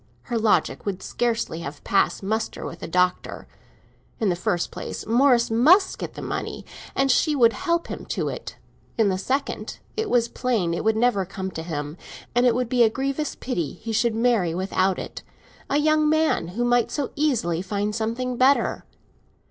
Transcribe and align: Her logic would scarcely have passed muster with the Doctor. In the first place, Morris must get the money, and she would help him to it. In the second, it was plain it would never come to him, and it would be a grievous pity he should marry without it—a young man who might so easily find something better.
Her 0.23 0.39
logic 0.39 0.83
would 0.87 1.03
scarcely 1.03 1.59
have 1.59 1.83
passed 1.83 2.23
muster 2.23 2.65
with 2.65 2.79
the 2.79 2.87
Doctor. 2.87 3.47
In 4.19 4.29
the 4.29 4.35
first 4.35 4.71
place, 4.71 5.05
Morris 5.05 5.51
must 5.51 5.99
get 5.99 6.15
the 6.15 6.23
money, 6.23 6.65
and 6.95 7.11
she 7.11 7.35
would 7.35 7.53
help 7.53 7.85
him 7.85 8.05
to 8.07 8.27
it. 8.27 8.57
In 8.97 9.09
the 9.09 9.19
second, 9.19 9.77
it 9.95 10.09
was 10.09 10.27
plain 10.27 10.73
it 10.73 10.83
would 10.83 10.97
never 10.97 11.23
come 11.23 11.51
to 11.51 11.61
him, 11.61 11.97
and 12.33 12.47
it 12.47 12.55
would 12.55 12.67
be 12.67 12.81
a 12.81 12.89
grievous 12.89 13.35
pity 13.35 13.73
he 13.73 13.91
should 13.93 14.15
marry 14.15 14.55
without 14.55 14.97
it—a 14.97 15.77
young 15.77 16.09
man 16.09 16.47
who 16.57 16.65
might 16.65 16.89
so 16.89 17.11
easily 17.15 17.61
find 17.61 17.93
something 17.93 18.37
better. 18.37 18.85